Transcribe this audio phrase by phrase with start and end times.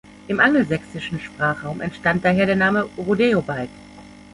[0.27, 3.69] Im angelsächsischen Sprachraum entstand daher der Name „Rodeo-Bike“.